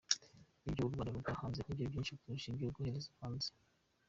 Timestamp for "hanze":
1.41-1.59, 3.19-3.49